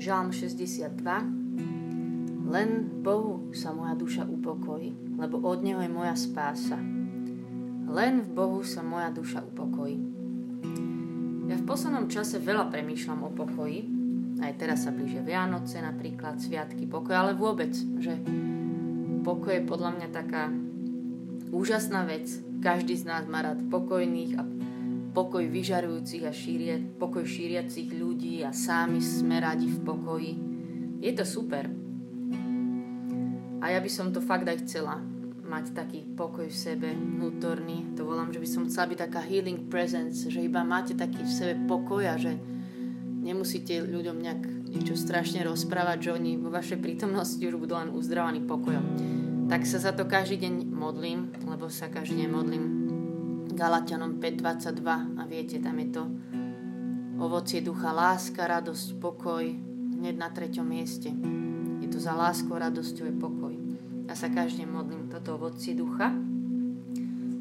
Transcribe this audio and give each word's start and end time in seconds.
Žalm 0.00 0.32
62 0.32 0.96
Len 2.48 2.70
Bohu 3.04 3.52
sa 3.52 3.76
moja 3.76 3.92
duša 3.92 4.24
upokojí, 4.24 4.96
lebo 5.20 5.44
od 5.44 5.60
Neho 5.60 5.84
je 5.84 5.92
moja 5.92 6.16
spása. 6.16 6.80
Len 7.84 8.24
v 8.24 8.28
Bohu 8.32 8.64
sa 8.64 8.80
moja 8.80 9.12
duša 9.12 9.44
upokojí. 9.44 10.00
Ja 11.52 11.60
v 11.60 11.68
poslednom 11.68 12.08
čase 12.08 12.40
veľa 12.40 12.72
premýšľam 12.72 13.28
o 13.28 13.30
pokoji. 13.36 13.92
Aj 14.40 14.56
teraz 14.56 14.88
sa 14.88 14.90
blíže 14.96 15.20
Vianoce, 15.20 15.84
napríklad 15.84 16.40
Sviatky 16.40 16.88
pokoja, 16.88 17.20
ale 17.20 17.36
vôbec, 17.36 17.76
že 18.00 18.16
pokoj 19.20 19.52
je 19.52 19.68
podľa 19.68 20.00
mňa 20.00 20.08
taká 20.16 20.48
úžasná 21.52 22.08
vec. 22.08 22.24
Každý 22.64 22.96
z 22.96 23.04
nás 23.04 23.28
má 23.28 23.44
rád 23.44 23.68
pokojných 23.68 24.32
a 24.40 24.48
pokoj 25.10 25.42
vyžarujúcich 25.42 26.22
a 26.26 26.32
šírie, 26.32 26.78
pokoj 26.98 27.26
šíriacich 27.26 27.90
ľudí 27.90 28.46
a 28.46 28.54
sami 28.54 29.02
sme 29.02 29.42
radi 29.42 29.66
v 29.66 29.78
pokoji. 29.82 30.32
Je 31.02 31.12
to 31.14 31.26
super. 31.26 31.66
A 33.60 33.64
ja 33.68 33.78
by 33.82 33.90
som 33.92 34.14
to 34.14 34.22
fakt 34.22 34.48
aj 34.48 34.64
chcela 34.64 35.02
mať 35.50 35.74
taký 35.74 36.06
pokoj 36.14 36.46
v 36.46 36.54
sebe, 36.54 36.88
vnútorný. 36.94 37.98
To 37.98 38.06
volám, 38.06 38.30
že 38.30 38.38
by 38.38 38.48
som 38.48 38.62
chcela 38.70 38.94
byť 38.94 38.98
taká 39.10 39.20
healing 39.26 39.66
presence, 39.66 40.30
že 40.30 40.40
iba 40.46 40.62
máte 40.62 40.94
taký 40.94 41.26
v 41.26 41.32
sebe 41.32 41.54
pokoj 41.66 42.06
a 42.06 42.14
že 42.14 42.38
nemusíte 43.20 43.82
ľuďom 43.82 44.16
nejak 44.22 44.42
niečo 44.70 44.94
strašne 44.94 45.42
rozprávať, 45.42 45.98
že 46.06 46.10
oni 46.14 46.38
vo 46.38 46.54
vašej 46.54 46.78
prítomnosti 46.78 47.42
už 47.42 47.58
budú 47.58 47.74
len 47.74 47.90
uzdravaní 47.90 48.46
pokojom. 48.46 48.86
Tak 49.50 49.66
sa 49.66 49.82
za 49.82 49.90
to 49.90 50.06
každý 50.06 50.46
deň 50.46 50.70
modlím, 50.70 51.34
lebo 51.50 51.66
sa 51.66 51.90
každý 51.90 52.22
deň 52.22 52.30
modlím 52.30 52.79
Galatianom 53.60 54.16
5.22 54.16 55.20
a 55.20 55.22
viete, 55.28 55.60
tam 55.60 55.76
je 55.84 55.88
to 55.92 56.08
ovocie 57.20 57.60
ducha, 57.60 57.92
láska, 57.92 58.48
radosť, 58.48 58.96
pokoj, 58.96 59.44
hneď 60.00 60.16
na 60.16 60.32
treťom 60.32 60.64
mieste. 60.64 61.12
Je 61.84 61.88
to 61.92 62.00
za 62.00 62.16
láskou, 62.16 62.56
radosťou 62.56 63.12
je 63.12 63.16
pokoj. 63.20 63.52
Ja 64.08 64.16
sa 64.16 64.32
každý 64.32 64.64
modlím 64.64 65.12
toto 65.12 65.36
ovocie 65.36 65.76
ducha. 65.76 66.08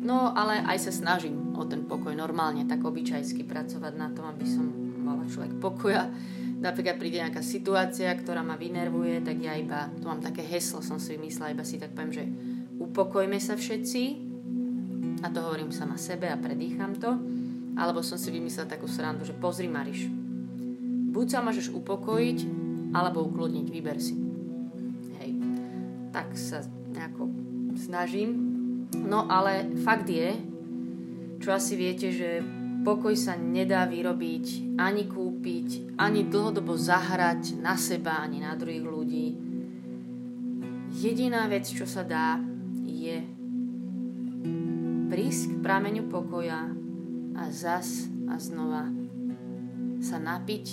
No, 0.03 0.36
ale 0.36 0.59
aj 0.67 0.92
sa 0.92 0.92
snažím 0.92 1.56
o 1.56 1.64
ten 1.64 1.88
pokoj 1.88 2.12
normálne, 2.12 2.67
tak 2.67 2.84
obyčajsky 2.84 3.47
pracovať 3.47 3.94
na 3.95 4.12
tom, 4.12 4.28
aby 4.28 4.44
som 4.44 4.67
mala 5.00 5.23
človek 5.23 5.56
pokoja. 5.64 6.12
Napríklad 6.59 7.00
príde 7.00 7.23
nejaká 7.23 7.40
situácia, 7.40 8.12
ktorá 8.12 8.44
ma 8.44 8.59
vynervuje, 8.59 9.23
tak 9.23 9.40
ja 9.40 9.56
iba, 9.56 9.88
tu 9.95 10.12
mám 10.12 10.20
také 10.20 10.44
heslo, 10.44 10.84
som 10.84 11.00
si 11.00 11.16
vymyslela, 11.16 11.56
iba 11.56 11.64
si 11.64 11.80
tak 11.80 11.95
poviem, 11.95 12.12
že 12.12 12.28
upokojme 12.75 13.40
sa 13.40 13.56
všetci, 13.56 14.28
a 15.23 15.28
to 15.30 15.39
hovorím 15.44 15.72
sama 15.72 16.00
sebe 16.00 16.31
a 16.31 16.39
predýcham 16.39 16.95
to, 16.95 17.12
alebo 17.75 18.03
som 18.03 18.20
si 18.20 18.31
vymyslela 18.31 18.72
takú 18.72 18.88
srandu, 18.88 19.23
že 19.28 19.36
pozri 19.36 19.67
Mariš, 19.67 20.08
buď 21.12 21.25
sa 21.28 21.39
môžeš 21.44 21.72
upokojiť, 21.75 22.39
alebo 22.95 23.28
ukludniť, 23.28 23.67
vyber 23.70 23.97
si. 24.02 24.17
Hej, 25.22 25.31
tak 26.09 26.34
sa 26.34 26.66
nejako 26.90 27.30
snažím. 27.78 28.30
No 28.95 29.30
ale 29.30 29.70
fakt 29.86 30.09
je, 30.09 30.34
čo 31.40 31.53
asi 31.53 31.78
viete, 31.78 32.09
že 32.09 32.42
pokoj 32.81 33.14
sa 33.14 33.38
nedá 33.38 33.86
vyrobiť, 33.86 34.75
ani 34.80 35.06
kúpiť, 35.06 36.00
ani 36.00 36.25
dlhodobo 36.28 36.73
zahrať 36.75 37.59
na 37.59 37.75
seba, 37.75 38.23
ani 38.23 38.42
na 38.42 38.56
druhých 38.56 38.86
ľudí. 38.88 39.28
Jediná 40.90 41.45
vec, 41.45 41.70
čo 41.70 41.86
sa 41.86 42.02
dá, 42.02 42.42
je 42.81 43.39
prísť 45.20 45.52
k 45.52 45.67
prameňu 45.67 46.08
pokoja 46.08 46.72
a 47.36 47.44
zas 47.52 48.08
a 48.31 48.39
znova 48.39 48.88
sa 50.00 50.16
napiť 50.16 50.66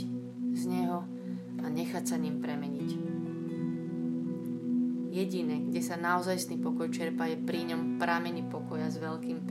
z 0.54 0.62
neho 0.70 1.02
a 1.58 1.66
nechať 1.66 2.06
sa 2.06 2.14
ním 2.14 2.38
premeniť. 2.38 2.90
Jediné, 5.10 5.66
kde 5.66 5.82
sa 5.82 5.98
naozajstný 5.98 6.62
pokoj 6.62 6.86
čerpa, 6.94 7.26
je 7.26 7.42
pri 7.42 7.74
ňom 7.74 7.98
pramení 7.98 8.46
pokoja 8.46 8.86
s 8.86 9.02
veľkým 9.02 9.50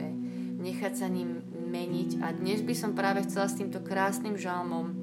Nechať 0.64 1.04
sa 1.04 1.12
ním 1.12 1.44
meniť 1.44 2.24
a 2.24 2.32
dnes 2.32 2.64
by 2.64 2.72
som 2.72 2.96
práve 2.96 3.20
chcela 3.28 3.52
s 3.52 3.60
týmto 3.60 3.84
krásnym 3.84 4.40
žalmom 4.40 4.96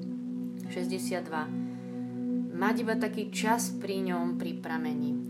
62 0.74 2.50
mať 2.50 2.74
iba 2.82 2.98
taký 2.98 3.30
čas 3.30 3.70
pri 3.70 4.10
ňom 4.10 4.42
pri 4.42 4.58
pramení. 4.58 5.23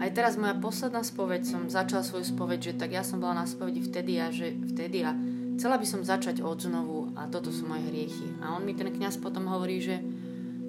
Aj 0.00 0.10
teraz 0.16 0.40
moja 0.40 0.56
posledná 0.56 1.04
spoveď, 1.04 1.44
som 1.44 1.68
začala 1.68 2.00
svoju 2.00 2.24
spoveď, 2.24 2.72
že 2.72 2.78
tak 2.80 2.96
ja 2.96 3.04
som 3.04 3.20
bola 3.20 3.44
na 3.44 3.46
spovedi 3.46 3.84
vtedy 3.84 4.16
a 4.16 4.32
že 4.32 4.56
vtedy 4.72 5.04
a 5.04 5.12
chcela 5.60 5.76
by 5.76 5.84
som 5.84 6.00
začať 6.00 6.40
od 6.40 6.56
znovu 6.56 7.12
a 7.12 7.28
toto 7.28 7.52
sú 7.52 7.68
moje 7.68 7.84
hriechy. 7.92 8.32
A 8.40 8.56
on 8.56 8.64
mi 8.64 8.72
ten 8.72 8.88
kňaz 8.88 9.20
potom 9.20 9.44
hovorí, 9.52 9.76
že 9.84 10.00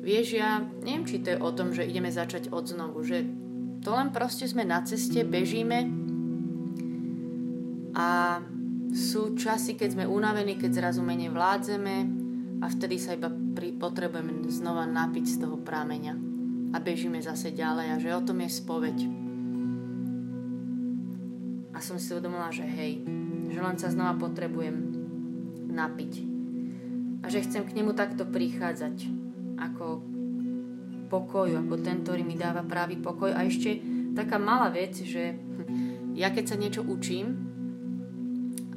vieš, 0.04 0.36
ja 0.36 0.60
neviem, 0.84 1.08
či 1.08 1.24
to 1.24 1.32
je 1.32 1.40
o 1.40 1.50
tom, 1.56 1.72
že 1.72 1.88
ideme 1.88 2.12
začať 2.12 2.52
od 2.52 2.68
znovu, 2.68 3.00
že 3.08 3.24
to 3.80 3.96
len 3.96 4.12
proste 4.12 4.44
sme 4.52 4.68
na 4.68 4.84
ceste, 4.84 5.24
bežíme 5.24 5.88
a 7.96 8.40
sú 8.92 9.40
časy, 9.40 9.80
keď 9.80 9.96
sme 9.96 10.12
unavení, 10.12 10.60
keď 10.60 10.84
zrazu 10.84 11.00
menej 11.08 11.32
vládzeme 11.32 11.96
a 12.60 12.68
vtedy 12.68 13.00
sa 13.00 13.16
iba 13.16 13.32
pri, 13.32 13.80
potrebujeme 13.80 14.44
znova 14.52 14.84
napiť 14.84 15.26
z 15.26 15.36
toho 15.40 15.56
prámeňa 15.56 16.31
a 16.72 16.78
bežíme 16.80 17.20
zase 17.20 17.52
ďalej 17.52 17.88
a 17.92 17.96
že 18.00 18.16
o 18.16 18.22
tom 18.24 18.40
je 18.42 18.50
spoveď 18.50 19.22
som 21.82 21.98
si 21.98 22.14
uvedomila, 22.14 22.54
že 22.54 22.62
hej, 22.62 23.02
že 23.50 23.60
len 23.60 23.76
sa 23.76 23.90
znova 23.90 24.14
potrebujem 24.16 24.94
napiť. 25.74 26.14
A 27.22 27.28
že 27.28 27.42
chcem 27.42 27.66
k 27.66 27.76
nemu 27.76 27.98
takto 27.98 28.30
prichádzať 28.30 29.10
ako 29.58 29.86
pokoju, 31.10 31.58
ako 31.58 31.76
ten, 31.82 32.06
ktorý 32.06 32.22
mi 32.22 32.38
dáva 32.38 32.62
pravý 32.62 33.02
pokoj. 33.02 33.34
A 33.34 33.44
ešte 33.44 33.82
taká 34.14 34.38
malá 34.38 34.70
vec, 34.70 34.96
že 35.02 35.36
ja 36.14 36.30
keď 36.30 36.54
sa 36.54 36.56
niečo 36.56 36.86
učím 36.86 37.50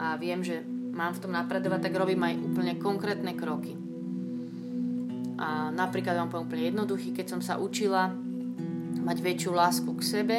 a 0.00 0.16
viem, 0.16 0.41
že 0.41 0.65
mám 0.97 1.12
v 1.15 1.22
tom 1.22 1.32
napredovať, 1.37 1.88
tak 1.88 1.94
robím 2.00 2.25
aj 2.25 2.34
úplne 2.41 2.72
konkrétne 2.81 3.32
kroky. 3.37 3.84
A 5.44 5.69
napríklad 5.69 6.16
vám 6.16 6.32
poviem 6.32 6.47
úplne 6.49 6.65
jednoduchý, 6.72 7.12
keď 7.12 7.37
som 7.37 7.41
sa 7.44 7.60
učila 7.60 8.09
mať 9.05 9.16
väčšiu 9.21 9.53
lásku 9.53 9.91
k 9.93 10.00
sebe, 10.00 10.37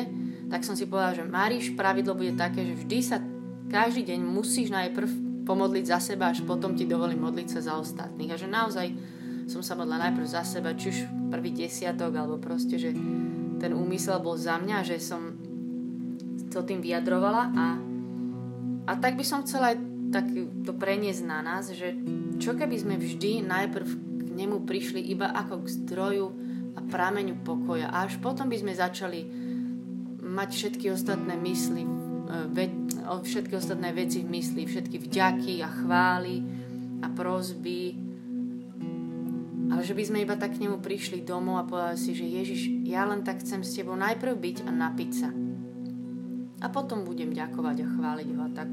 tak 0.50 0.66
som 0.66 0.74
si 0.74 0.90
povedala, 0.90 1.14
že 1.14 1.30
Mariš, 1.30 1.78
pravidlo 1.78 2.18
bude 2.18 2.34
také, 2.34 2.66
že 2.66 2.74
vždy 2.74 2.98
sa 3.06 3.22
každý 3.70 4.02
deň 4.02 4.26
musíš 4.26 4.74
najprv 4.74 5.10
pomodliť 5.46 5.86
za 5.86 6.02
seba, 6.02 6.34
až 6.34 6.42
potom 6.42 6.74
ti 6.74 6.90
dovolím 6.90 7.22
modliť 7.22 7.48
sa 7.54 7.60
za 7.62 7.74
ostatných. 7.78 8.34
A 8.34 8.42
že 8.42 8.50
naozaj 8.50 8.88
som 9.46 9.62
sa 9.62 9.78
modla 9.78 10.02
najprv 10.10 10.26
za 10.26 10.42
seba, 10.42 10.74
či 10.74 10.90
už 10.90 11.00
prvý 11.30 11.54
desiatok, 11.54 12.18
alebo 12.18 12.42
proste, 12.42 12.82
že 12.82 12.90
ten 13.62 13.72
úmysel 13.78 14.18
bol 14.26 14.34
za 14.34 14.58
mňa, 14.58 14.78
že 14.82 14.98
som 14.98 15.38
to 16.50 16.66
tým 16.66 16.82
vyjadrovala 16.82 17.54
a, 17.54 17.66
a 18.90 18.92
tak 18.98 19.20
by 19.20 19.26
som 19.28 19.46
chcela 19.46 19.76
aj 19.76 19.78
tak 20.14 20.26
to 20.64 20.72
preniesť 20.72 21.28
na 21.28 21.44
nás, 21.44 21.68
že 21.76 21.92
čo 22.40 22.56
keby 22.56 22.76
sme 22.80 22.96
vždy 22.96 23.44
najprv 23.44 24.15
nemu 24.36 24.68
prišli 24.68 25.02
iba 25.10 25.32
ako 25.32 25.64
k 25.64 25.68
zdroju 25.82 26.28
a 26.76 26.80
prameňu 26.84 27.40
pokoja 27.42 27.88
a 27.88 28.04
až 28.04 28.20
potom 28.20 28.52
by 28.52 28.58
sme 28.60 28.76
začali 28.76 29.22
mať 30.26 30.50
všetky 30.52 30.92
ostatné 30.92 31.40
mysli, 31.40 31.88
e, 31.88 32.68
všetky 33.24 33.56
ostatné 33.56 33.96
veci 33.96 34.26
v 34.26 34.32
mysli, 34.36 34.68
všetky 34.68 34.98
vďaky 35.08 35.64
a 35.64 35.70
chvály 35.72 36.44
a 37.00 37.08
prozby. 37.14 37.96
Ale 39.66 39.82
že 39.82 39.98
by 39.98 40.04
sme 40.06 40.24
iba 40.26 40.36
tak 40.38 40.58
k 40.58 40.62
nemu 40.68 40.84
prišli 40.84 41.26
domov 41.26 41.62
a 41.62 41.68
povedali 41.68 41.98
si, 41.98 42.12
že 42.14 42.26
Ježiš, 42.28 42.62
ja 42.86 43.08
len 43.08 43.26
tak 43.26 43.42
chcem 43.42 43.66
s 43.66 43.74
tebou 43.74 43.98
najprv 43.98 44.36
byť 44.38 44.58
a 44.68 44.72
napiť 44.72 45.12
sa. 45.14 45.30
A 46.64 46.68
potom 46.72 47.04
budem 47.04 47.34
ďakovať 47.34 47.78
a 47.82 47.88
chváliť 47.98 48.28
ho 48.32 48.42
a 48.42 48.52
tak. 48.54 48.70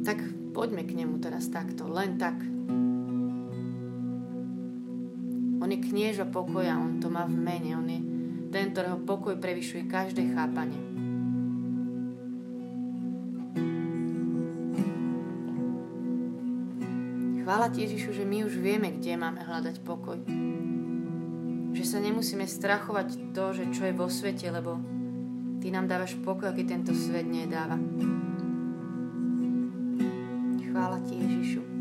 Tak 0.00 0.18
poďme 0.56 0.82
k 0.88 0.96
nemu 0.96 1.20
teraz 1.20 1.48
takto, 1.52 1.86
len 1.88 2.16
tak. 2.16 2.36
On 5.70 5.78
je 5.78 5.86
knieža 5.86 6.26
pokoja, 6.26 6.74
on 6.74 6.98
to 6.98 7.06
má 7.14 7.30
v 7.30 7.38
mene, 7.38 7.78
on 7.78 7.86
je 7.86 8.02
ten, 8.50 8.74
ktorého 8.74 9.06
pokoj 9.06 9.38
prevyšuje 9.38 9.86
každé 9.86 10.34
chápanie. 10.34 10.74
Chvála 17.46 17.70
ti 17.70 17.86
Ježišu, 17.86 18.18
že 18.18 18.26
my 18.26 18.50
už 18.50 18.58
vieme, 18.58 18.98
kde 18.98 19.14
máme 19.14 19.46
hľadať 19.46 19.86
pokoj. 19.86 20.18
Že 21.70 21.84
sa 21.86 22.02
nemusíme 22.02 22.50
strachovať 22.50 23.30
to, 23.30 23.54
že 23.54 23.70
čo 23.70 23.86
je 23.86 23.94
vo 23.94 24.10
svete, 24.10 24.50
lebo 24.50 24.74
ty 25.62 25.70
nám 25.70 25.86
dávaš 25.86 26.18
pokoj, 26.18 26.50
aký 26.50 26.66
tento 26.66 26.90
svet 26.90 27.30
nedáva. 27.30 27.78
Chvála 30.66 30.98
ti 31.06 31.14
Ježišu. 31.14 31.79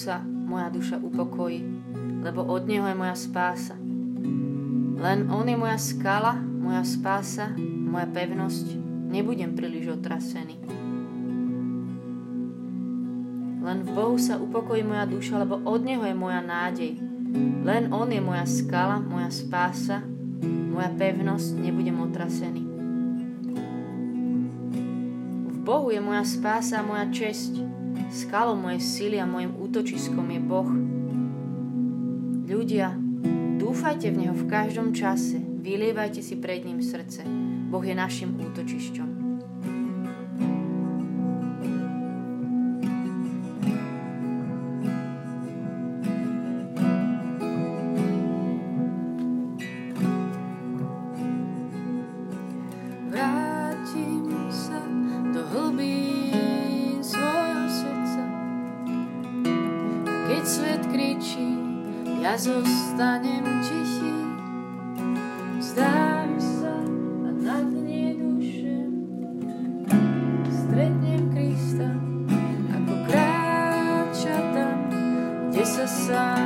Sa 0.00 0.24
moja 0.24 0.72
duša 0.72 0.96
upokojí, 0.96 1.60
lebo 2.24 2.40
od 2.48 2.64
Neho 2.64 2.88
je 2.88 2.96
moja 2.96 3.12
spása. 3.12 3.76
Len 5.00 5.28
On 5.28 5.44
je 5.44 5.56
moja 5.60 5.76
skala, 5.76 6.40
moja 6.40 6.80
spása, 6.84 7.52
moja 7.60 8.08
pevnosť. 8.08 8.80
Nebudem 9.12 9.52
príliš 9.52 10.00
otrasený. 10.00 10.56
Len 13.60 13.78
v 13.84 13.90
Bohu 13.92 14.16
sa 14.16 14.40
upokojí 14.40 14.80
moja 14.80 15.04
duša, 15.04 15.44
lebo 15.44 15.60
od 15.68 15.84
Neho 15.84 16.04
je 16.08 16.16
moja 16.16 16.40
nádej. 16.40 16.96
Len 17.60 17.92
On 17.92 18.08
je 18.08 18.24
moja 18.24 18.48
skala, 18.48 18.96
moja 19.04 19.28
spása, 19.28 20.00
moja 20.72 20.88
pevnosť, 20.96 21.60
nebudem 21.60 22.00
otrasený. 22.00 22.62
V 25.44 25.56
Bohu 25.60 25.92
je 25.92 26.00
moja 26.00 26.24
spása 26.24 26.80
a 26.80 26.86
moja 26.86 27.04
česť. 27.12 27.79
Skalou 28.10 28.58
mojej 28.58 28.82
sily 28.82 29.22
a 29.22 29.26
mojim 29.26 29.54
útočiskom 29.54 30.26
je 30.34 30.40
Boh. 30.42 30.70
Ľudia, 32.50 32.98
dúfajte 33.62 34.10
v 34.10 34.26
Neho 34.26 34.34
v 34.34 34.50
každom 34.50 34.90
čase, 34.90 35.38
vylievajte 35.38 36.18
si 36.18 36.34
pred 36.34 36.66
ním 36.66 36.82
srdce. 36.82 37.22
Boh 37.70 37.86
je 37.86 37.94
našim 37.94 38.34
útočišťom. 38.34 39.09
Keď 60.40 60.48
svet 60.48 60.84
kričí, 60.88 61.52
ja 62.24 62.32
zostanem 62.32 63.44
tichý. 63.60 64.24
zdám 65.60 66.32
sa 66.40 66.80
a 67.28 67.30
na 67.44 67.60
dne 67.60 68.16
duše 68.16 68.88
stretnem 70.48 71.28
Krista, 71.28 71.92
ako 72.72 72.94
kráča 73.04 74.36
tam, 74.56 74.78
kde 75.52 75.64
sa 75.68 75.84
sám 75.84 76.39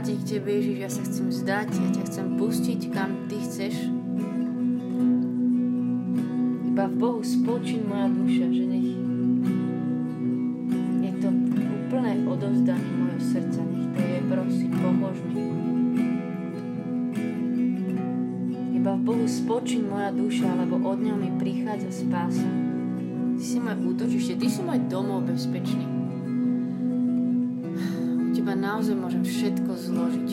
vrátiť 0.00 0.16
k 0.16 0.28
Tebe, 0.32 0.48
Ježiš, 0.56 0.76
ja 0.80 0.88
sa 0.88 1.02
chcem 1.04 1.28
zdať, 1.28 1.68
ja 1.76 1.88
ťa 1.92 2.02
chcem 2.08 2.26
pustiť, 2.40 2.80
kam 2.88 3.28
Ty 3.28 3.36
chceš. 3.36 3.74
Iba 6.72 6.88
v 6.88 6.94
Bohu 6.96 7.20
spočín 7.20 7.84
moja 7.84 8.08
duša, 8.08 8.48
že 8.48 8.64
nech 8.64 8.96
je 11.04 11.12
to 11.20 11.28
úplné 11.52 12.16
odovzdanie 12.24 12.92
mojho 12.96 13.20
srdca, 13.20 13.60
nech 13.60 13.88
to 13.92 14.00
je, 14.00 14.18
prosím, 14.24 14.72
pomôž 14.80 15.20
mi. 15.28 15.44
Iba 18.80 18.96
v 18.96 19.02
Bohu 19.04 19.26
spočín 19.28 19.84
moja 19.84 20.16
duša, 20.16 20.48
lebo 20.64 20.80
od 20.80 20.96
ňou 20.96 21.20
mi 21.20 21.28
prichádza 21.36 21.92
spása. 21.92 22.48
Ty 23.36 23.44
si 23.44 23.60
moje 23.60 23.76
útočište, 23.84 24.40
Ty 24.40 24.48
si 24.48 24.64
môj 24.64 24.80
domov 24.88 25.28
bezpečný 25.28 25.99
naozaj 28.70 28.94
môžem 28.94 29.26
všetko 29.26 29.70
zložiť. 29.74 30.30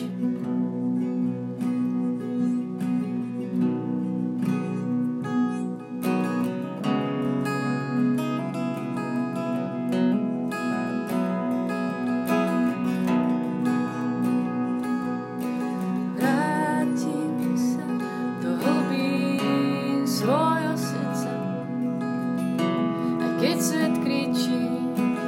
keď 23.38 23.58
svet 23.62 23.94
kričí, 24.02 24.66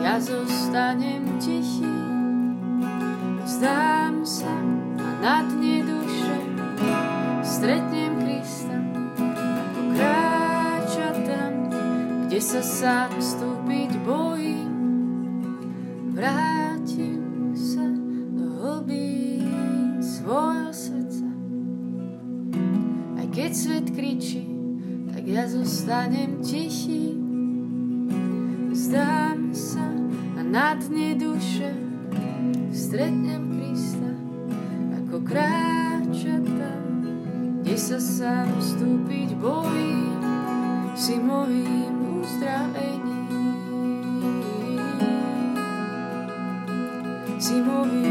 ja 0.03 0.19
zostanem 0.19 1.39
tichý 1.39 2.10
vzdám 3.61 4.25
sa 4.25 4.57
a 5.05 5.09
na 5.21 5.45
dne 5.45 5.85
duše 5.85 6.37
stretnem 7.45 8.17
Krista, 8.25 8.79
kráča 9.93 11.13
tam, 11.29 11.69
kde 12.25 12.41
sa 12.41 12.65
sám 12.65 13.21
vstúpiť 13.21 14.01
bojím. 14.01 14.73
Vrátim 16.17 17.53
sa 17.53 17.85
do 18.33 18.49
hlbí 18.65 19.45
svojho 20.01 20.73
srdca. 20.73 21.29
Aj 23.21 23.27
keď 23.29 23.51
svet 23.53 23.87
kričí, 23.93 24.49
tak 25.13 25.29
ja 25.29 25.45
zostanem 25.45 26.41
tichý. 26.41 27.13
Vzdám 28.73 29.53
sa 29.53 29.85
a 30.33 30.41
na 30.49 30.81
dne 30.81 31.00
stretnem 32.91 33.55
Krista, 33.55 34.11
ako 34.99 35.23
kráča 35.23 36.43
tam, 36.43 36.83
kde 37.63 37.79
sa 37.79 38.03
sám 38.03 38.51
vstúpiť 38.59 39.39
bojím, 39.39 40.19
si 40.99 41.15
mojím 41.23 42.19
uzdravením. 42.19 43.31
Si 47.39 47.63
mojím 47.63 48.10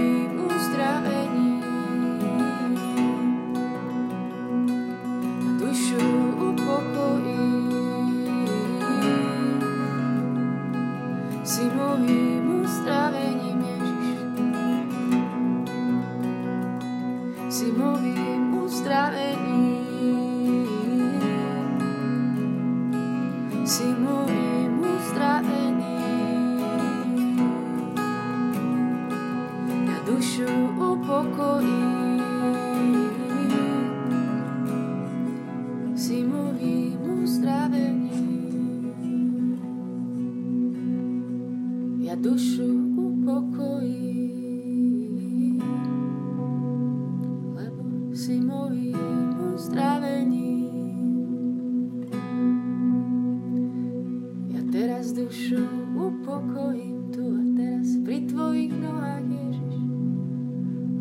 s 55.10 55.14
dušou 55.14 55.98
upokojím 55.98 57.10
tu 57.10 57.34
a 57.34 57.42
teraz 57.58 57.98
pri 58.06 58.30
tvojich 58.30 58.70
nohách, 58.78 59.26
Ježiš, 59.26 59.82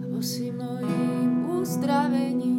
lebo 0.00 0.18
si 0.24 0.48
mojim 0.48 1.44
uzdravením. 1.44 2.57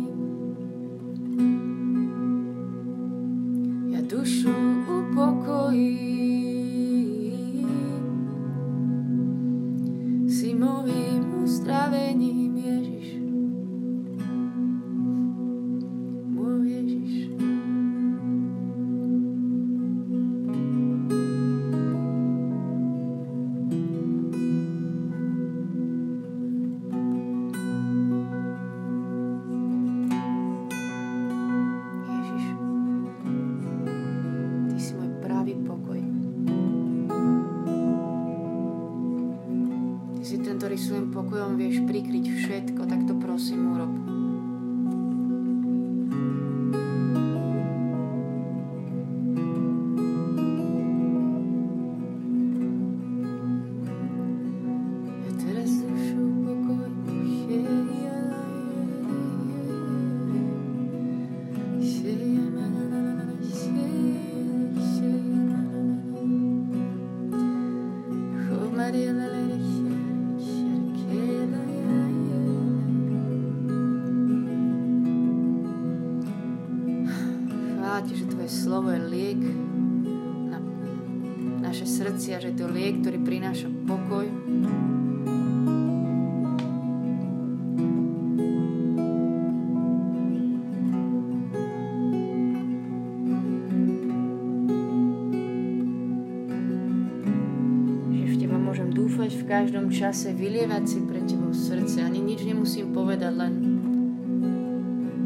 Každom 99.49 99.89
čase 99.89 100.33
vylievať 100.33 100.83
si 100.85 100.99
pre 101.03 101.21
tebou 101.25 101.53
srdce. 101.53 102.05
Ani 102.05 102.21
nič 102.21 102.45
nemusím 102.45 102.93
povedať, 102.93 103.33
len 103.33 103.53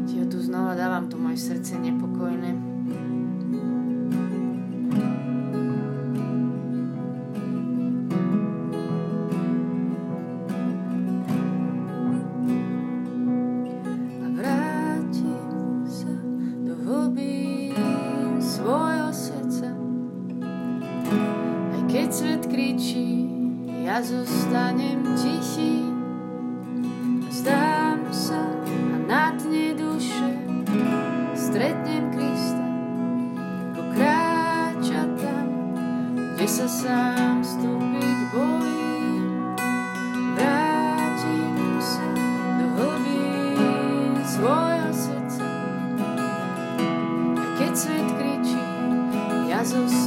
ti 0.08 0.20
ho 0.20 0.26
tu 0.28 0.40
znova 0.40 0.72
dávam, 0.72 1.08
to 1.08 1.20
moje 1.20 1.36
srdce 1.40 1.76
nepokojné. 1.76 2.63
svet 47.76 48.06
kričí, 48.18 48.62
ja 49.50 49.64
zostanem. 49.64 50.03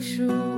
树。 0.00 0.49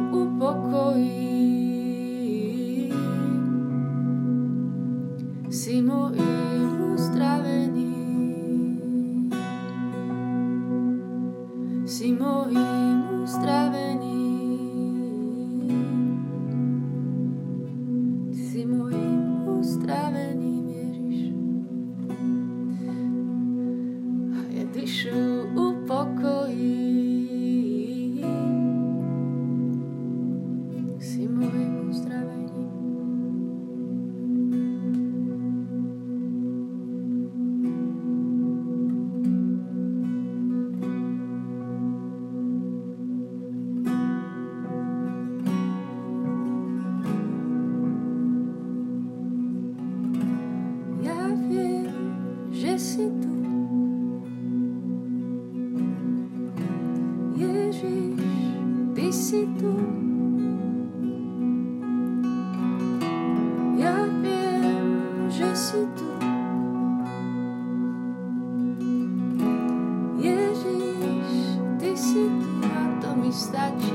place 73.32 73.46
that 73.46 73.91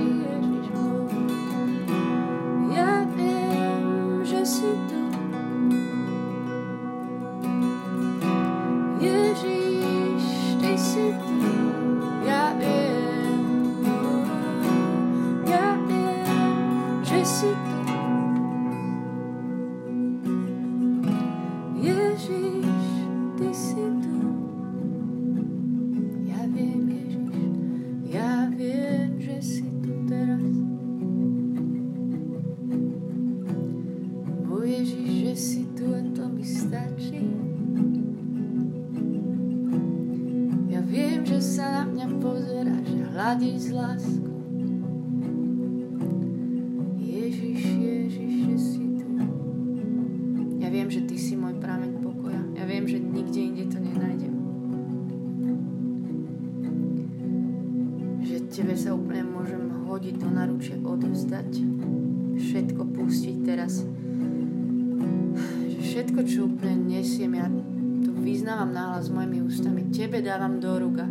Tebe 70.08 70.24
dávam 70.24 70.56
do 70.56 70.72
ruka. 70.80 71.04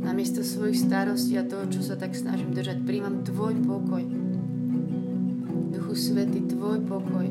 Namiesto 0.00 0.40
svojich 0.40 0.88
starostí 0.88 1.36
a 1.36 1.44
toho, 1.44 1.68
čo 1.68 1.84
sa 1.84 2.00
tak 2.00 2.16
snažím 2.16 2.56
držať, 2.56 2.80
príjmam 2.88 3.20
Tvoj 3.20 3.60
pokoj. 3.60 4.00
Duchu 5.68 5.92
Svety, 5.92 6.48
Tvoj 6.48 6.80
pokoj. 6.88 7.28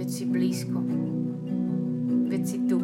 Veď 0.00 0.08
si 0.08 0.24
blízko. 0.24 0.80
Veď 2.24 2.42
si 2.48 2.64
tu. 2.64 2.81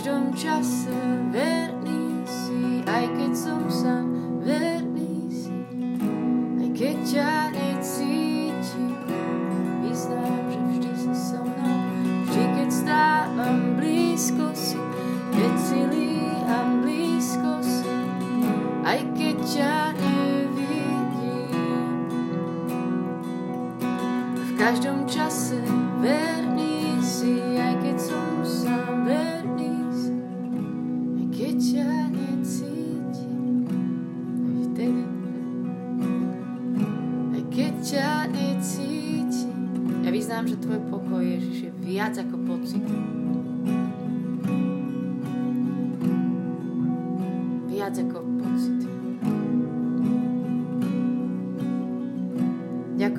každom 0.00 0.32
čase 0.32 0.96
verný 1.28 2.24
si, 2.24 2.80
aj 2.88 3.04
keď 3.20 3.32
som 3.36 3.60
sám. 3.68 4.09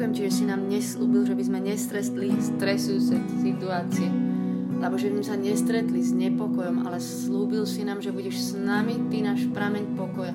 ďakujem 0.01 0.17
ti, 0.17 0.25
že 0.33 0.37
si 0.41 0.45
nám 0.49 0.65
neslúbil, 0.65 1.29
že 1.29 1.37
by 1.37 1.43
sme 1.45 1.59
nestretli 1.61 2.33
stresujúce 2.41 3.21
situácie. 3.45 4.09
Lebo 4.81 4.97
že 4.97 5.13
by 5.13 5.21
sme 5.21 5.25
sa 5.29 5.37
nestretli 5.37 6.01
s 6.01 6.09
nepokojom, 6.09 6.89
ale 6.89 6.97
slúbil 6.97 7.69
si 7.69 7.85
nám, 7.85 8.01
že 8.01 8.09
budeš 8.09 8.33
s 8.41 8.51
nami, 8.57 8.97
ty 9.13 9.21
náš 9.21 9.45
prameň 9.53 9.93
pokoja. 9.93 10.33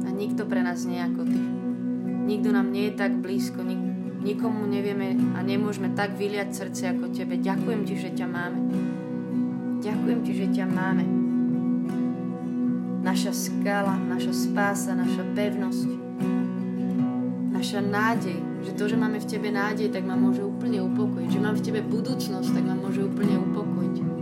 A 0.00 0.10
nikto 0.16 0.48
pre 0.48 0.64
nás 0.64 0.88
nie 0.88 1.04
ako 1.04 1.28
ty. 1.28 1.40
Nikto 2.32 2.48
nám 2.48 2.72
nie 2.72 2.88
je 2.88 2.96
tak 2.96 3.12
blízko, 3.20 3.60
nikto 3.60 3.87
nikomu 4.28 4.68
nevieme 4.68 5.16
a 5.32 5.40
nemôžeme 5.40 5.96
tak 5.96 6.12
vyliať 6.20 6.52
srdce 6.52 6.92
ako 6.92 7.08
tebe. 7.16 7.40
Ďakujem 7.40 7.80
ti, 7.88 7.94
že 7.96 8.12
ťa 8.12 8.26
máme. 8.28 8.60
Ďakujem 9.80 10.20
ti, 10.20 10.32
že 10.36 10.46
ťa 10.52 10.66
máme. 10.68 11.04
Naša 13.00 13.32
skala, 13.32 13.96
naša 13.96 14.36
spása, 14.36 14.92
naša 14.92 15.24
pevnosť, 15.32 15.88
naša 17.56 17.80
nádej, 17.80 18.36
že 18.68 18.76
to, 18.76 18.84
že 18.84 19.00
máme 19.00 19.16
v 19.16 19.28
tebe 19.32 19.48
nádej, 19.48 19.88
tak 19.88 20.04
ma 20.04 20.12
môže 20.12 20.44
úplne 20.44 20.84
upokojiť. 20.84 21.28
Že 21.32 21.40
mám 21.40 21.56
v 21.56 21.64
tebe 21.64 21.80
budúcnosť, 21.88 22.48
tak 22.52 22.64
ma 22.68 22.76
môže 22.76 23.00
úplne 23.00 23.40
upokojiť. 23.40 24.17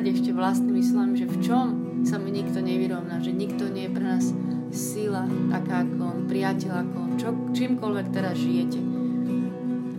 hľadať 0.00 0.16
ešte 0.16 0.32
vlastnými 0.32 0.80
silami, 0.80 1.12
že 1.12 1.28
v 1.28 1.36
čom 1.44 1.66
sa 2.08 2.16
mi 2.16 2.32
nikto 2.32 2.64
nevyrovná, 2.64 3.20
že 3.20 3.36
nikto 3.36 3.68
nie 3.68 3.84
je 3.84 3.92
pre 3.92 4.00
nás 4.16 4.32
sila, 4.72 5.28
taká 5.52 5.84
ako 5.84 6.00
on, 6.00 6.18
priateľ 6.24 6.72
ako 6.72 6.96
on, 7.04 7.10
čo, 7.20 7.28
čímkoľvek 7.52 8.06
teraz 8.08 8.40
žijete. 8.40 8.80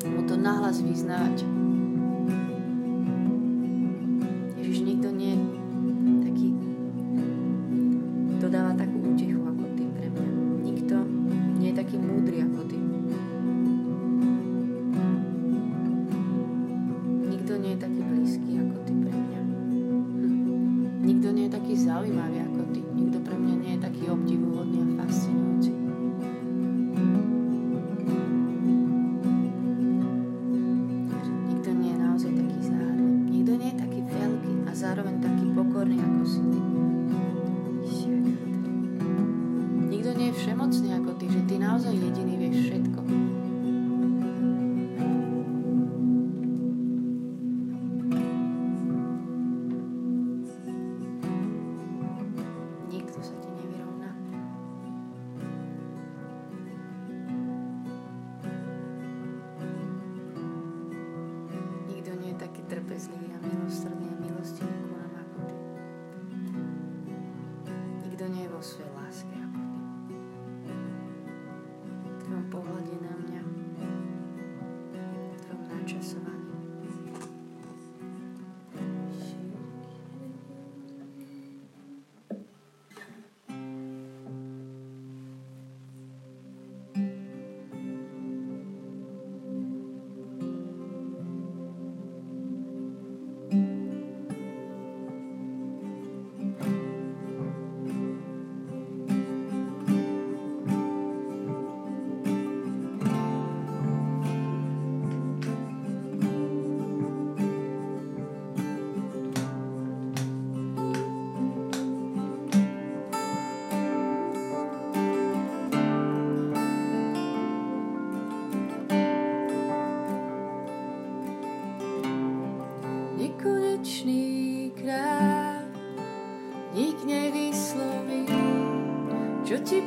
Mu 0.09 0.25
to 0.25 0.41
nahlas 0.41 0.81
vyznávať. 0.81 1.45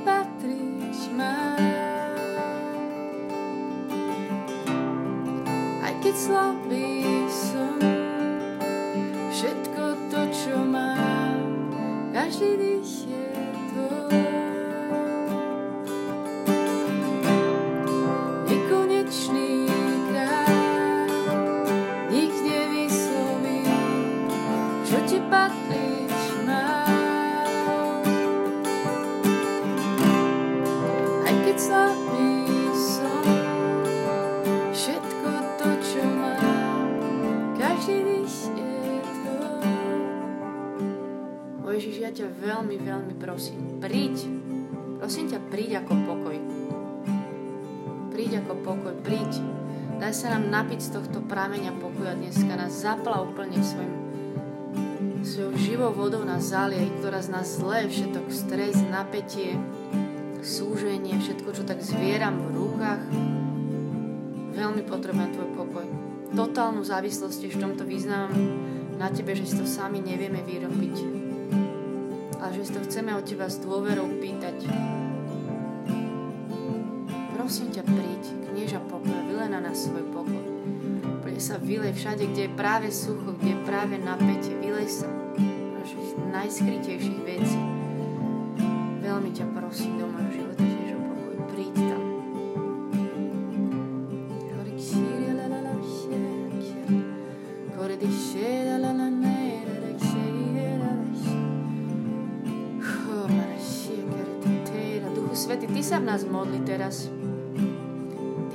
Patriť 0.04 0.98
má. 1.16 1.56
Aj 5.80 5.94
keď 6.04 6.14
slabý 6.14 6.93
napiť 50.64 50.80
z 50.80 50.96
tohto 50.96 51.20
prameňa 51.28 51.76
pokoja 51.76 52.16
dneska. 52.16 52.56
Nás 52.56 52.72
zapla 52.72 53.20
úplne 53.20 53.60
svojim 53.60 54.00
svojou 55.20 55.52
živou 55.60 55.92
vodou 55.92 56.24
na 56.24 56.40
zálie, 56.40 56.88
ktorá 57.00 57.20
z 57.20 57.36
nás 57.36 57.60
zle 57.60 57.84
všetok 57.84 58.32
stres, 58.32 58.80
napätie, 58.88 59.60
súženie, 60.40 61.20
všetko, 61.20 61.52
čo 61.52 61.68
tak 61.68 61.84
zvieram 61.84 62.40
v 62.40 62.48
rukách. 62.56 63.02
Veľmi 64.56 64.88
potrebujem 64.88 65.36
tvoj 65.36 65.48
pokoj. 65.52 65.86
Totálnu 66.32 66.80
závislosť 66.80 67.44
v 67.44 67.60
tomto 67.60 67.84
význam 67.84 68.32
na 68.96 69.12
tebe, 69.12 69.36
že 69.36 69.44
si 69.44 69.60
to 69.60 69.68
sami 69.68 70.00
nevieme 70.00 70.40
vyrobiť 70.48 70.96
a 72.40 72.48
že 72.56 72.64
si 72.64 72.72
to 72.72 72.80
chceme 72.88 73.12
od 73.12 73.24
Teba 73.28 73.52
s 73.52 73.60
dôverou 73.60 74.08
pýtať. 74.16 74.64
Prosím 77.36 77.68
ťa, 77.68 77.84
príď, 77.84 78.24
knieža 78.48 78.80
pokoj, 78.88 79.28
vyle 79.28 79.44
na 79.44 79.60
nás 79.60 79.76
svoj 79.76 80.08
pokoj. 80.08 80.53
Bude 81.34 81.50
sa 81.50 81.58
vylej 81.58 81.98
všade, 81.98 82.30
kde 82.30 82.46
je 82.46 82.52
práve 82.54 82.94
sucho, 82.94 83.34
kde 83.34 83.58
je 83.58 83.66
práve 83.66 83.98
napätie, 83.98 84.54
vylej 84.54 84.86
sa 84.86 85.10
našich 85.74 86.14
najskrytejších 86.30 87.20
vecí. 87.26 87.58
Veľmi 89.02 89.34
ťa 89.34 89.50
prosím 89.50 89.98
do 89.98 90.06
môjho 90.14 90.30
života, 90.30 90.62
tiež 90.62 90.94
o 90.94 91.02
pokoj, 91.02 91.34
príď 91.50 91.74
tam. 91.90 92.02
La 105.26 105.34
Svety, 105.34 105.66
Ty 105.66 105.82
sa 105.82 105.98
v 105.98 106.04
nás 106.14 106.22
modli 106.30 106.62
teraz. 106.62 107.10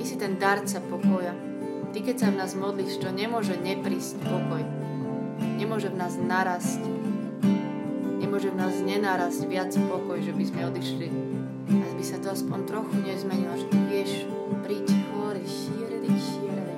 si 0.00 0.16
ten 0.16 0.40
darca 0.40 0.80
pokoja. 0.80 1.49
Ty, 1.90 1.98
keď 2.06 2.16
sa 2.22 2.28
v 2.30 2.38
nás 2.38 2.54
modlíš, 2.54 3.02
čo 3.02 3.10
nemôže 3.10 3.58
neprísť 3.58 4.22
pokoj. 4.22 4.62
Nemôže 5.58 5.90
v 5.90 5.98
nás 5.98 6.14
narasť. 6.14 6.86
Nemôže 8.22 8.54
v 8.54 8.56
nás 8.62 8.78
nenarasť 8.78 9.40
viac 9.50 9.74
pokoj, 9.90 10.22
že 10.22 10.30
by 10.30 10.44
sme 10.46 10.60
odišli. 10.70 11.08
A 11.66 11.90
by 11.98 12.04
sa 12.06 12.22
to 12.22 12.30
aspoň 12.30 12.70
trochu 12.70 12.94
nezmenilo, 13.02 13.58
že 13.58 13.66
Ty 13.74 13.78
vieš, 13.90 14.12
príď, 14.62 14.86
hore, 15.18 15.42
šíre, 15.42 15.98
šíre, 15.98 16.14
šíre, 16.14 16.69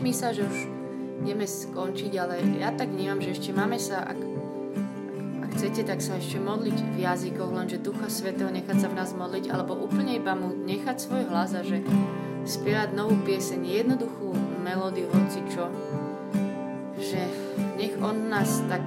myslel, 0.00 0.32
že 0.32 0.42
už 0.48 0.58
ideme 1.22 1.44
skončiť, 1.44 2.12
ale 2.16 2.40
ja 2.58 2.72
tak 2.72 2.88
vnímam, 2.90 3.20
že 3.20 3.36
ešte 3.36 3.50
máme 3.52 3.76
sa, 3.76 4.02
ak, 4.06 4.18
ak 5.44 5.50
chcete, 5.58 5.84
tak 5.84 6.00
sa 6.00 6.16
ešte 6.16 6.40
modliť 6.40 6.78
v 6.96 6.98
jazykoch, 7.04 7.50
lenže 7.52 7.84
Ducha 7.84 8.08
Svetého 8.08 8.48
nechať 8.48 8.78
sa 8.78 8.88
v 8.88 8.96
nás 8.96 9.12
modliť, 9.12 9.52
alebo 9.52 9.76
úplne 9.76 10.16
iba 10.16 10.32
mu 10.32 10.54
nechať 10.54 10.96
svoj 10.96 11.28
hlas 11.28 11.52
a 11.54 11.62
že 11.62 11.84
spievať 12.42 12.96
novú 12.96 13.20
pieseň, 13.22 13.60
jednoduchú 13.62 14.34
melódiu, 14.64 15.06
hoci 15.12 15.44
čo. 15.52 15.70
Že 16.98 17.20
nech 17.78 17.94
on 18.00 18.30
nás 18.30 18.62
tak, 18.66 18.82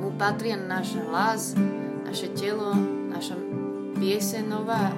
mu 0.00 0.12
patrí 0.16 0.52
náš 0.56 0.96
hlas, 1.08 1.56
naše 2.04 2.32
telo, 2.32 2.72
naša 3.12 3.36
pieseň 3.96 4.44
nová, 4.48 4.92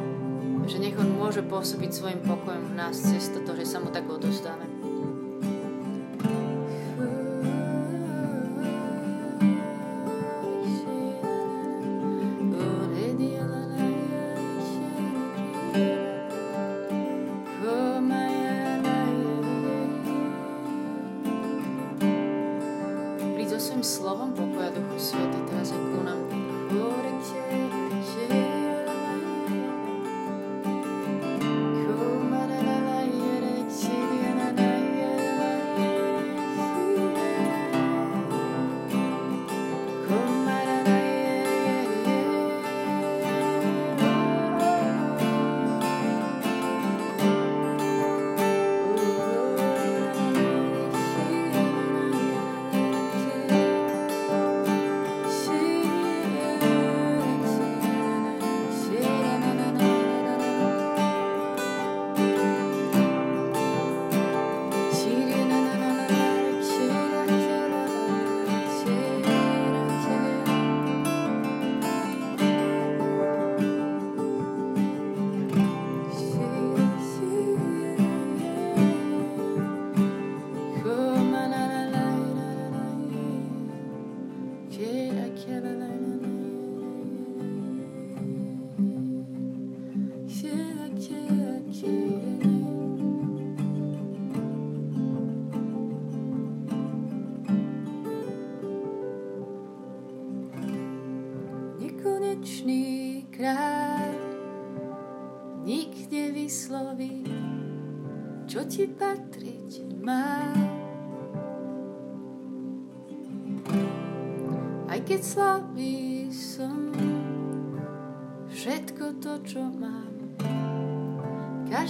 že 0.71 0.79
nech 0.79 0.95
on 0.95 1.19
môže 1.19 1.43
pôsobiť 1.43 1.91
svojim 1.91 2.21
pokojom 2.23 2.71
v 2.71 2.77
nás 2.79 2.95
cez 2.95 3.27
toto, 3.35 3.59
že 3.59 3.67
sa 3.67 3.83
mu 3.83 3.91
tak 3.91 4.07
odostáme. 4.07 4.70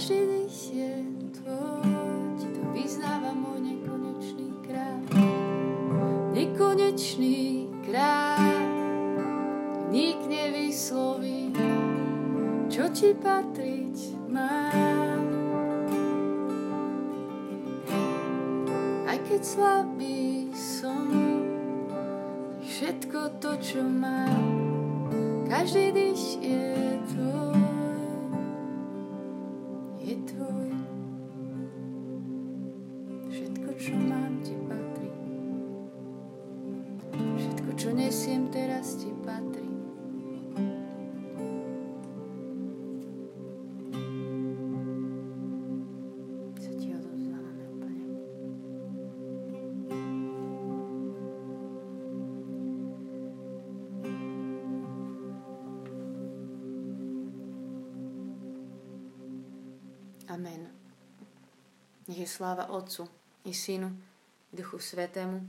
Každý 0.01 0.49
je 0.73 0.93
tvoj, 1.29 1.85
to 2.41 2.61
vyznáva 2.73 3.37
môj 3.37 3.69
nekonečný 3.69 4.49
kráľ. 4.65 4.97
Nekonečný 6.33 7.69
kráľ, 7.85 8.65
nik 9.93 10.17
nevysloví, 10.25 11.53
čo 12.65 12.89
ti 12.89 13.13
patriť 13.13 14.25
má. 14.25 14.73
Aj 19.05 19.21
keď 19.21 19.41
slabý 19.45 20.49
som, 20.57 21.13
všetko 22.65 23.37
to, 23.37 23.53
čo 23.61 23.85
mám, 23.85 24.49
každý 25.45 25.93
dých 25.93 26.41
je 26.41 26.73
tvoj, 27.13 27.60
je 62.21 62.29
sláva 62.29 62.69
Otcu 62.69 63.09
i 63.49 63.53
Synu 63.53 63.89
Duchu 64.53 64.77
Svetému, 64.77 65.41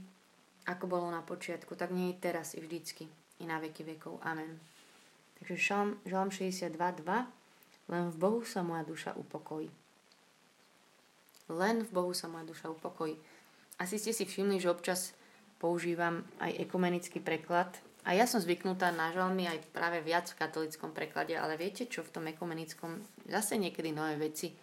ako 0.65 0.85
bolo 0.89 1.11
na 1.13 1.21
počiatku, 1.21 1.77
tak 1.77 1.93
nie 1.93 2.15
je 2.15 2.21
teraz 2.23 2.57
i 2.57 2.63
vždycky, 2.63 3.05
i 3.39 3.45
na 3.45 3.61
veky 3.61 3.83
vekov. 3.83 4.17
Amen. 4.25 4.57
Takže 5.37 5.55
žalm, 5.59 5.89
žalm 6.07 6.31
62.2 6.31 7.03
Len 7.91 8.05
v 8.09 8.17
Bohu 8.17 8.41
sa 8.47 8.63
moja 8.63 8.81
duša 8.87 9.13
upokojí. 9.19 9.67
Len 11.51 11.83
v 11.83 11.91
Bohu 11.91 12.15
sa 12.15 12.31
moja 12.31 12.47
duša 12.47 12.71
upokojí. 12.71 13.19
Asi 13.77 13.99
ste 13.99 14.15
si 14.15 14.23
všimli, 14.23 14.63
že 14.63 14.71
občas 14.71 15.11
používam 15.59 16.23
aj 16.39 16.63
ekumenický 16.63 17.19
preklad. 17.19 17.69
A 18.07 18.15
ja 18.15 18.23
som 18.23 18.39
zvyknutá 18.39 18.95
na 18.95 19.11
žalmy 19.11 19.51
aj 19.51 19.67
práve 19.75 19.99
viac 19.99 20.31
v 20.31 20.39
katolickom 20.39 20.95
preklade, 20.95 21.35
ale 21.35 21.59
viete 21.59 21.87
čo, 21.91 22.07
v 22.07 22.11
tom 22.11 22.25
ekumenickom 22.31 23.03
zase 23.27 23.59
niekedy 23.59 23.91
nové 23.91 24.15
veci 24.15 24.62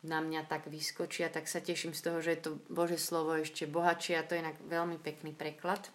na 0.00 0.24
mňa 0.24 0.48
tak 0.48 0.68
vyskočia, 0.68 1.28
tak 1.28 1.44
sa 1.44 1.60
teším 1.60 1.92
z 1.92 2.00
toho, 2.00 2.18
že 2.24 2.30
je 2.36 2.40
to 2.40 2.50
Bože 2.72 2.96
slovo 2.96 3.36
ešte 3.36 3.68
bohatšie 3.68 4.16
a 4.16 4.24
to 4.24 4.36
je 4.36 4.42
inak 4.42 4.56
veľmi 4.64 4.96
pekný 4.96 5.36
preklad. 5.36 5.92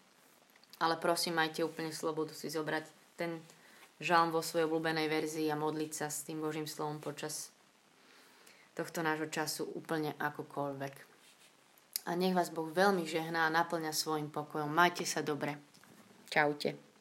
Ale 0.77 0.99
prosím, 0.99 1.39
majte 1.39 1.65
úplne 1.65 1.89
slobodu 1.89 2.35
si 2.35 2.51
zobrať 2.51 2.85
ten 3.15 3.41
žalm 3.97 4.29
vo 4.29 4.43
svojej 4.43 4.67
obľúbenej 4.67 5.07
verzii 5.07 5.47
a 5.49 5.57
modliť 5.57 5.91
sa 5.95 6.07
s 6.11 6.27
tým 6.27 6.43
Božím 6.43 6.67
slovom 6.67 6.99
počas 6.99 7.49
tohto 8.75 8.99
nášho 8.99 9.31
času 9.31 9.63
úplne 9.71 10.13
akokoľvek. 10.19 10.95
A 12.05 12.13
nech 12.13 12.35
vás 12.37 12.51
Boh 12.53 12.69
veľmi 12.69 13.07
žehná 13.07 13.47
a 13.47 13.55
naplňa 13.55 13.95
svojim 13.95 14.29
pokojom. 14.29 14.69
Majte 14.69 15.07
sa 15.07 15.25
dobre. 15.25 15.57
Čaute. 16.29 16.94